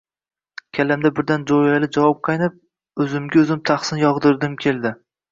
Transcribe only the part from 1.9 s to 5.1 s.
javob chaqnab, o‘zimga o‘zim tahsin yog‘dirgim keldi: